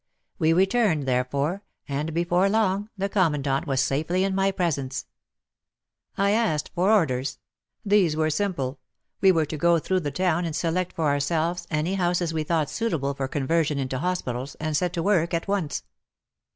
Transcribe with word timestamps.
We 0.39 0.51
returned, 0.51 1.07
therefore, 1.07 1.61
and 1.87 2.11
before 2.11 2.49
long 2.49 2.89
the 2.97 3.07
Commandant 3.07 3.67
was 3.67 3.79
safely 3.81 4.23
in 4.23 4.33
my 4.33 4.49
presence. 4.49 5.05
I 6.17 6.31
asked 6.31 6.71
for 6.73 6.89
orders. 6.91 7.37
These 7.85 8.15
were 8.15 8.31
simple. 8.31 8.79
We 9.21 9.31
were 9.31 9.45
to 9.45 9.57
go 9.57 9.77
through 9.77 9.99
the 9.99 10.09
town 10.09 10.43
and 10.45 10.55
select 10.55 10.93
for 10.95 11.05
our 11.05 11.19
selves 11.19 11.67
any 11.69 11.93
houses 11.93 12.33
we 12.33 12.43
thought 12.43 12.67
suitable 12.71 13.13
for 13.13 13.27
con 13.27 13.45
version 13.45 13.77
into 13.77 13.99
hospitals, 13.99 14.55
and 14.55 14.75
set 14.75 14.91
to 14.93 15.03
work 15.03 15.35
at 15.35 15.47
once. 15.47 15.83